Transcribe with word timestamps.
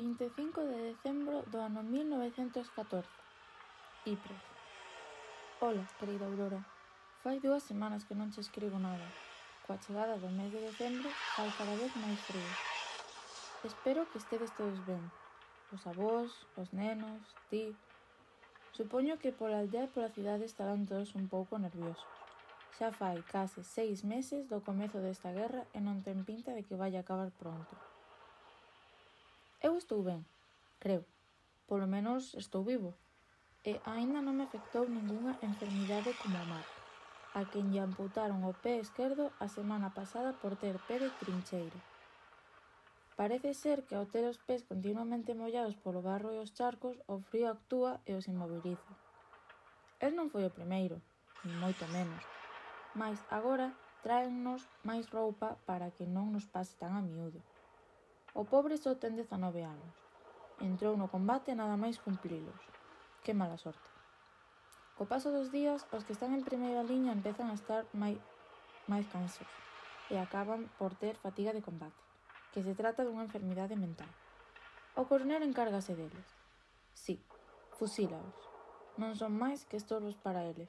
25 0.00 0.64
de 0.64 0.96
decembro 0.96 1.44
do 1.52 1.60
ano 1.60 1.82
1914. 1.82 3.04
Ypres. 4.06 4.42
Ola, 5.60 5.84
querida 5.98 6.24
Aurora. 6.24 6.64
Fai 7.22 7.36
dúas 7.36 7.68
semanas 7.68 8.04
que 8.08 8.16
non 8.16 8.32
che 8.32 8.40
escribo 8.40 8.80
nada. 8.80 9.04
Coa 9.68 9.76
chegada 9.76 10.16
do 10.16 10.32
mes 10.32 10.48
de 10.48 10.60
decembro 10.64 11.12
fai 11.36 11.52
cada 11.52 11.76
vez 11.76 11.92
máis 12.00 12.16
frío. 12.24 12.52
Espero 13.60 14.08
que 14.08 14.16
estedes 14.16 14.48
todos 14.56 14.80
ben. 14.88 15.04
Os 15.68 15.84
avós, 15.84 16.32
os 16.56 16.72
nenos, 16.72 17.20
ti... 17.52 17.76
Supoño 18.72 19.20
que 19.20 19.36
pola 19.36 19.60
aldea 19.60 19.84
e 19.84 19.92
pola 19.92 20.08
cidade 20.08 20.48
estarán 20.48 20.88
todos 20.88 21.12
un 21.12 21.28
pouco 21.28 21.60
nerviosos. 21.60 22.08
Xa 22.72 22.88
fai 22.88 23.20
case 23.28 23.60
seis 23.60 24.00
meses 24.00 24.48
do 24.48 24.64
comezo 24.64 24.96
desta 25.04 25.28
guerra 25.28 25.68
e 25.76 25.78
non 25.84 26.00
ten 26.00 26.24
pinta 26.24 26.56
de 26.56 26.64
que 26.64 26.80
vai 26.80 26.96
acabar 26.96 27.28
pronto. 27.36 27.89
Eu 29.70 29.76
estou 29.78 30.02
ben, 30.02 30.26
creo. 30.82 31.04
Polo 31.68 31.86
menos 31.86 32.34
estou 32.34 32.62
vivo. 32.70 32.90
E 33.70 33.72
aínda 33.94 34.18
non 34.18 34.34
me 34.34 34.42
afectou 34.42 34.84
ningunha 34.90 35.38
enfermidade 35.48 36.10
como 36.20 36.36
a 36.42 36.44
mar, 36.54 36.66
a 37.38 37.46
quen 37.50 37.70
lle 37.70 37.78
amputaron 37.88 38.42
o 38.50 38.52
pé 38.64 38.82
esquerdo 38.82 39.24
a 39.38 39.46
semana 39.56 39.88
pasada 39.98 40.30
por 40.42 40.52
ter 40.62 40.76
pé 40.88 40.96
de 40.98 41.10
trincheiro. 41.20 41.78
Parece 43.14 43.50
ser 43.62 43.78
que 43.86 43.94
ao 43.94 44.10
ter 44.12 44.24
os 44.32 44.42
pés 44.46 44.66
continuamente 44.70 45.38
mollados 45.40 45.78
polo 45.84 46.02
barro 46.08 46.34
e 46.34 46.42
os 46.42 46.50
charcos, 46.58 46.96
o 47.06 47.22
frío 47.28 47.46
actúa 47.54 47.92
e 48.10 48.18
os 48.18 48.26
inmoviliza. 48.32 48.90
El 50.02 50.18
non 50.18 50.34
foi 50.34 50.42
o 50.50 50.56
primeiro, 50.58 50.98
ni 51.46 51.54
moito 51.54 51.86
menos. 51.86 52.26
Mais 52.98 53.22
agora 53.30 53.78
traennos 54.02 54.66
máis 54.82 55.06
roupa 55.14 55.62
para 55.62 55.94
que 55.94 56.10
non 56.10 56.34
nos 56.34 56.50
pase 56.54 56.74
tan 56.74 56.98
a 56.98 57.02
miúdo. 57.06 57.38
O 58.34 58.46
pobre 58.46 58.78
só 58.78 58.94
ten 58.94 59.18
19 59.18 59.66
anos. 59.66 59.94
Entrou 60.60 60.94
no 60.94 61.10
combate 61.10 61.56
nada 61.56 61.74
máis 61.74 61.98
cumplilos. 61.98 62.60
Que 63.24 63.34
mala 63.34 63.58
sorte. 63.58 63.90
Co 64.94 65.08
paso 65.08 65.32
dos 65.32 65.48
días, 65.48 65.88
os 65.96 66.04
que 66.04 66.12
están 66.12 66.36
en 66.36 66.44
primeira 66.44 66.84
liña 66.84 67.16
empezan 67.16 67.48
a 67.50 67.58
estar 67.58 67.88
máis, 67.96 68.20
máis 68.86 69.08
cansos 69.08 69.48
e 70.10 70.18
acaban 70.18 70.68
por 70.76 70.92
ter 70.98 71.14
fatiga 71.16 71.54
de 71.54 71.62
combate, 71.62 71.96
que 72.52 72.60
se 72.66 72.74
trata 72.74 73.06
dunha 73.06 73.24
enfermidade 73.24 73.78
mental. 73.78 74.10
O 74.98 75.06
coronel 75.06 75.46
encárgase 75.46 75.94
deles. 75.94 76.28
Sí, 76.92 77.22
fusílaos. 77.78 78.36
Non 79.00 79.16
son 79.16 79.32
máis 79.38 79.64
que 79.64 79.78
estorbos 79.78 80.18
para 80.18 80.44
eles. 80.44 80.68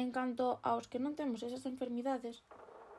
En 0.00 0.08
canto 0.16 0.62
aos 0.64 0.88
que 0.88 1.02
non 1.02 1.12
temos 1.18 1.44
esas 1.44 1.68
enfermidades, 1.68 2.40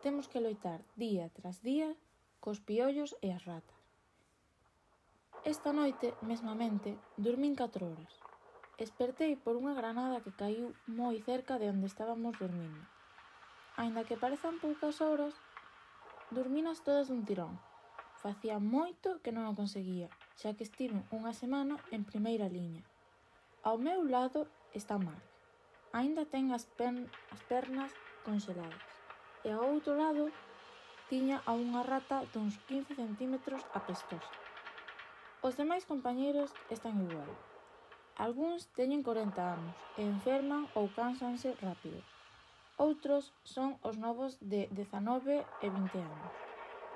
temos 0.05 0.29
que 0.29 0.43
loitar 0.43 0.85
día 0.93 1.31
tras 1.33 1.63
día 1.65 1.95
cos 2.43 2.59
piollos 2.59 3.15
e 3.23 3.31
as 3.31 3.47
ratas. 3.47 3.79
Esta 5.47 5.71
noite, 5.71 6.11
mesmamente, 6.19 6.99
dormín 7.15 7.55
4 7.55 7.87
horas. 7.87 8.13
Espertei 8.75 9.39
por 9.39 9.55
unha 9.55 9.71
granada 9.71 10.19
que 10.19 10.35
caiu 10.35 10.75
moi 10.91 11.23
cerca 11.23 11.55
de 11.55 11.71
onde 11.71 11.87
estábamos 11.87 12.35
dormindo. 12.35 12.83
Ainda 13.79 14.03
que 14.03 14.19
parezan 14.19 14.59
poucas 14.59 14.99
horas, 14.99 15.39
dorminas 16.35 16.83
todas 16.83 17.07
dun 17.07 17.23
tirón. 17.23 17.55
Facía 18.19 18.59
moito 18.59 19.23
que 19.23 19.31
non 19.31 19.47
o 19.47 19.55
conseguía, 19.55 20.11
xa 20.35 20.51
que 20.51 20.67
estive 20.67 20.99
unha 21.15 21.31
semana 21.31 21.79
en 21.95 22.03
primeira 22.03 22.51
liña. 22.51 22.83
Ao 23.63 23.79
meu 23.79 24.03
lado 24.03 24.51
está 24.75 24.99
Mark. 24.99 25.23
Aínda 25.95 26.27
ten 26.27 26.51
as, 26.51 26.67
pen, 26.75 27.07
as 27.31 27.39
pernas 27.47 27.95
conxeladas. 28.27 28.83
E 29.47 29.51
ao 29.55 29.63
outro 29.63 29.95
lado 29.95 30.27
tiña 31.11 31.41
a 31.49 31.51
unha 31.53 31.83
rata 31.83 32.23
duns 32.33 32.55
15 32.67 32.95
centímetros 32.95 33.61
a. 33.73 34.23
Os 35.43 35.53
demais 35.59 35.83
compañeiros 35.83 36.49
están 36.71 36.95
igual. 37.03 37.31
Algúns 38.15 38.69
teñen 38.77 39.01
40 39.03 39.35
anos 39.57 39.75
e 39.99 40.01
enferman 40.05 40.69
ou 40.77 40.85
cánsanse 40.93 41.57
rápido. 41.59 41.99
Outros 42.77 43.33
son 43.43 43.75
os 43.81 43.97
novos 43.97 44.37
de 44.39 44.69
19 44.71 45.43
e 45.61 45.67
20 45.67 45.97
anos. 45.99 46.33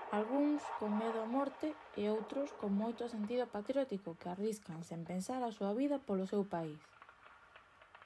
Algúns 0.10 0.64
con 0.80 0.96
medo 0.96 1.20
á 1.20 1.28
morte 1.28 1.76
e 2.00 2.08
outros 2.08 2.56
con 2.56 2.72
moito 2.72 3.12
sentido 3.12 3.44
patriótico 3.52 4.16
que 4.16 4.31
arriscan 4.31 4.88
sen 4.88 5.04
pensar 5.04 5.44
a 5.44 5.52
súa 5.52 5.76
vida 5.76 6.00
polo 6.00 6.24
seu 6.24 6.48
país. 6.48 6.80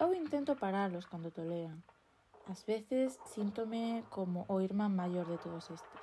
Eu 0.02 0.10
intento 0.18 0.58
paralos 0.58 1.06
cando 1.06 1.30
toleran, 1.30 1.86
Ás 2.50 2.66
veces 2.66 3.20
síntome 3.26 4.04
como 4.10 4.46
o 4.50 4.62
irmán 4.62 4.96
maior 4.96 5.28
de 5.28 5.38
todos 5.38 5.70
estes. 5.70 6.02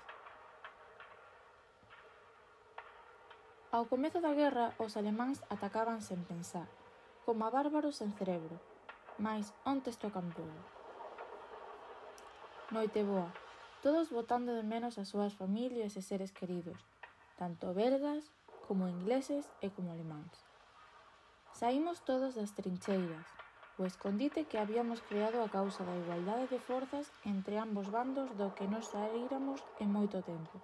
Ao 3.71 3.85
comezo 3.85 4.23
da 4.23 4.33
guerra, 4.33 4.73
os 4.79 4.97
alemáns 4.97 5.43
atacaban 5.51 6.01
sen 6.01 6.23
pensar, 6.25 6.71
como 7.27 7.45
a 7.45 7.51
bárbaros 7.51 7.99
sen 7.99 8.15
cerebro, 8.15 8.57
mais 9.19 9.53
ontes 9.67 9.99
tocan 9.99 10.31
todo. 10.33 10.59
Noite 12.71 13.03
boa, 13.03 13.29
todos 13.83 14.09
botando 14.09 14.55
de 14.55 14.63
menos 14.63 14.97
as 14.97 15.11
súas 15.11 15.35
familias 15.35 15.99
e 15.99 16.03
seres 16.03 16.33
queridos, 16.33 16.79
tanto 17.37 17.75
belgas 17.75 18.31
como 18.65 18.89
ingleses 18.89 19.51
e 19.61 19.69
como 19.75 19.93
alemáns. 19.93 20.47
Saímos 21.53 22.01
todos 22.07 22.39
das 22.39 22.55
trincheiras, 22.55 23.27
o 23.79 23.87
escondite 23.87 24.45
que 24.45 24.59
habíamos 24.59 25.01
creado 25.01 25.39
a 25.41 25.49
causa 25.49 25.87
da 25.87 25.95
igualdade 25.95 26.51
de 26.51 26.59
forzas 26.59 27.07
entre 27.23 27.55
ambos 27.63 27.87
bandos 27.89 28.29
do 28.35 28.51
que 28.59 28.67
nos 28.67 28.91
saíramos 28.91 29.63
en 29.79 29.89
moito 29.95 30.19
tempo, 30.27 30.59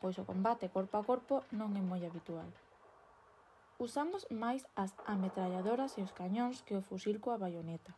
pois 0.00 0.20
o 0.20 0.28
combate 0.28 0.68
corpo 0.68 1.00
a 1.00 1.02
corpo 1.02 1.34
non 1.56 1.72
é 1.72 1.80
moi 1.80 2.04
habitual. 2.04 2.52
Usamos 3.80 4.28
máis 4.28 4.68
as 4.76 4.92
ametralladoras 5.08 5.96
e 5.96 6.04
os 6.04 6.12
cañóns 6.12 6.60
que 6.60 6.76
o 6.76 6.84
fusil 6.84 7.16
coa 7.16 7.40
baioneta. 7.40 7.96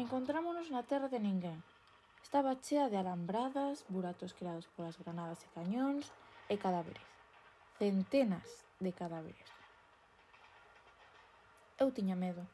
Encontrámonos 0.00 0.72
na 0.72 0.80
terra 0.80 1.12
de 1.12 1.20
ninguén. 1.20 1.60
Estaba 2.24 2.56
chea 2.64 2.88
de 2.88 2.96
alambradas, 2.96 3.84
buratos 3.92 4.32
creados 4.32 4.72
polas 4.72 4.96
granadas 4.96 5.44
e 5.44 5.52
cañóns 5.52 6.08
e 6.48 6.56
cadáveres. 6.56 7.04
Centenas 7.76 8.64
de 8.80 8.96
cadáveres. 8.96 9.48
Eu 11.76 11.92
tiña 11.92 12.16
medo. 12.16 12.48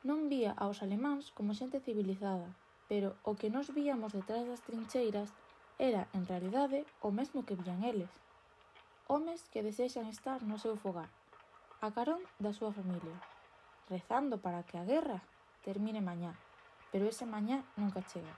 Non 0.00 0.32
vía 0.32 0.56
aos 0.56 0.80
alemáns 0.80 1.28
como 1.36 1.52
xente 1.52 1.76
civilizada, 1.84 2.48
pero 2.88 3.20
o 3.20 3.36
que 3.36 3.52
nós 3.52 3.68
víamos 3.68 4.16
detrás 4.16 4.48
das 4.48 4.64
trincheiras 4.64 5.28
era, 5.76 6.08
en 6.16 6.24
realidade, 6.24 6.88
o 7.04 7.12
mesmo 7.12 7.44
que 7.44 7.52
vían 7.52 7.84
eles. 7.84 8.08
Homes 9.12 9.44
que 9.52 9.60
desexan 9.60 10.08
estar 10.08 10.40
no 10.40 10.56
seu 10.56 10.80
fogar, 10.80 11.12
a 11.84 11.92
carón 11.92 12.24
da 12.40 12.56
súa 12.56 12.72
familia, 12.72 13.12
rezando 13.92 14.40
para 14.40 14.64
que 14.64 14.80
a 14.80 14.88
guerra 14.88 15.20
termine 15.68 16.00
mañá, 16.00 16.32
pero 16.88 17.04
ese 17.04 17.28
mañá 17.28 17.60
nunca 17.76 18.00
chega. 18.00 18.32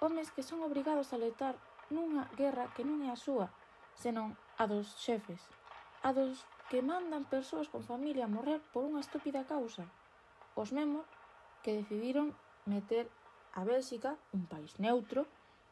Homes 0.00 0.32
que 0.32 0.40
son 0.40 0.64
obrigados 0.64 1.12
a 1.12 1.20
letar 1.20 1.60
nunha 1.92 2.24
guerra 2.40 2.72
que 2.72 2.88
non 2.88 3.04
é 3.04 3.12
a 3.12 3.20
súa, 3.20 3.52
senón 4.00 4.32
a 4.56 4.64
dos 4.64 4.96
xefes, 4.96 5.44
a 6.00 6.16
dos 6.16 6.48
que 6.72 6.80
mandan 6.80 7.28
persoas 7.28 7.68
con 7.68 7.84
familia 7.84 8.24
a 8.24 8.32
morrer 8.32 8.64
por 8.72 8.88
unha 8.88 9.04
estúpida 9.04 9.44
causa, 9.44 9.84
Os 10.58 10.74
mesmos 10.74 11.06
que 11.62 11.78
decidiron 11.78 12.34
meter 12.66 13.06
a 13.54 13.62
Bélxica, 13.70 14.10
un 14.34 14.42
país 14.50 14.72
neutro, 14.82 15.22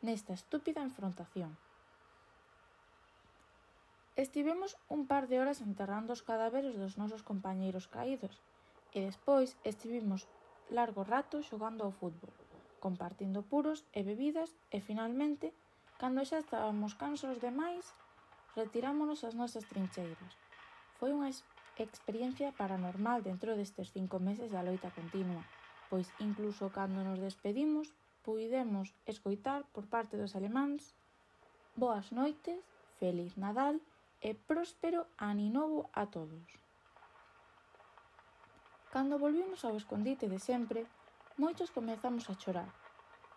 nesta 0.07 0.33
estúpida 0.39 0.87
enfrontación. 0.89 1.59
Estivemos 4.15 4.79
un 4.97 5.03
par 5.11 5.27
de 5.27 5.43
horas 5.43 5.59
enterrando 5.69 6.11
os 6.15 6.23
cadáveres 6.23 6.79
dos 6.79 6.95
nosos 7.03 7.27
compañeiros 7.27 7.91
caídos 7.91 8.35
e 8.97 9.03
despois 9.03 9.59
estivemos 9.73 10.21
largo 10.71 11.03
rato 11.03 11.43
xogando 11.43 11.83
ao 11.83 11.97
fútbol, 12.01 12.31
compartindo 12.79 13.43
puros 13.53 13.83
e 13.99 14.07
bebidas 14.07 14.55
e 14.71 14.79
finalmente, 14.79 15.51
cando 16.01 16.23
xa 16.23 16.39
estábamos 16.39 16.95
cansos 16.95 17.43
demais, 17.43 17.85
retirámonos 18.55 19.27
ás 19.27 19.35
nosas 19.35 19.67
trincheiras. 19.67 20.33
Foi 20.99 21.11
unha 21.11 21.29
Experiencia 21.79 22.57
paranormal 22.57 23.21
dentro 23.21 23.53
destes 23.53 23.93
cinco 23.93 24.17
meses 24.17 24.49
da 24.49 24.65
loita 24.65 24.89
continua, 24.97 25.45
pois 25.93 26.09
incluso 26.25 26.73
cando 26.73 27.05
nos 27.05 27.21
despedimos, 27.21 27.93
puidemos 28.25 28.97
escoitar 29.05 29.61
por 29.77 29.85
parte 29.85 30.17
dos 30.17 30.33
alemáns 30.33 30.97
Boas 31.77 32.09
noites, 32.17 32.65
feliz 32.97 33.37
Nadal 33.37 33.77
e 34.25 34.33
próspero 34.33 35.05
aninovo 35.21 35.93
a 35.93 36.09
todos. 36.09 36.49
Cando 38.89 39.21
volvimos 39.21 39.61
ao 39.69 39.77
escondite 39.77 40.33
de 40.33 40.41
sempre, 40.41 40.89
moitos 41.37 41.69
comezamos 41.69 42.25
a 42.33 42.39
chorar. 42.41 42.73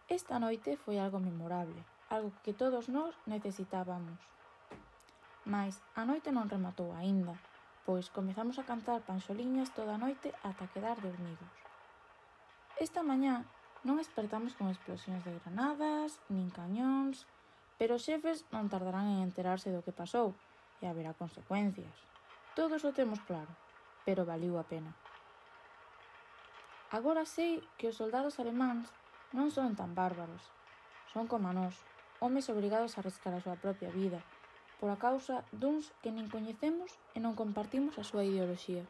Esta 0.08 0.40
noite 0.40 0.80
foi 0.80 0.96
algo 0.96 1.20
memorable, 1.20 1.84
algo 2.08 2.32
que 2.40 2.56
todos 2.56 2.88
nós 2.88 3.12
necesitábamos. 3.28 4.24
Mais 5.44 5.76
a 6.00 6.08
noite 6.08 6.32
non 6.32 6.48
rematou 6.48 6.96
aínda 6.96 7.36
Pois 7.90 8.14
comezamos 8.14 8.62
a 8.62 8.68
cantar 8.70 9.02
panxoliñas 9.02 9.74
toda 9.74 9.98
a 9.98 10.02
noite 10.06 10.30
ata 10.46 10.70
quedar 10.70 11.02
dormidos. 11.02 11.54
Esta 12.78 13.02
mañá 13.02 13.50
non 13.82 13.98
espertamos 13.98 14.54
con 14.54 14.70
explosións 14.70 15.26
de 15.26 15.34
granadas, 15.42 16.22
nin 16.30 16.54
cañóns, 16.54 17.26
pero 17.82 17.98
os 17.98 18.06
xefes 18.06 18.46
non 18.54 18.70
tardarán 18.70 19.10
en 19.10 19.26
enterarse 19.26 19.74
do 19.74 19.82
que 19.82 19.90
pasou 19.90 20.38
e 20.78 20.86
haberá 20.86 21.18
consecuencias. 21.18 21.98
Todos 22.54 22.86
o 22.86 22.94
temos 22.94 23.26
claro, 23.26 23.50
pero 24.06 24.22
valiu 24.22 24.62
a 24.62 24.70
pena. 24.70 24.94
Agora 26.94 27.26
sei 27.26 27.66
que 27.82 27.90
os 27.90 27.98
soldados 27.98 28.38
alemáns 28.38 28.94
non 29.34 29.50
son 29.50 29.74
tan 29.74 29.98
bárbaros. 29.98 30.46
Son 31.10 31.26
como 31.26 31.50
nós, 31.58 31.74
homes 32.22 32.54
obrigados 32.54 32.94
a 32.94 33.02
arriscar 33.02 33.34
a 33.34 33.42
súa 33.42 33.58
propia 33.58 33.90
vida, 33.90 34.22
por 34.80 34.90
a 34.90 34.98
causa 35.06 35.36
duns 35.62 35.86
que 36.02 36.12
nin 36.16 36.28
coñecemos 36.36 36.92
e 37.16 37.20
non 37.20 37.38
compartimos 37.42 37.96
a 37.98 38.08
súa 38.10 38.24
ideoloxía. 38.30 38.84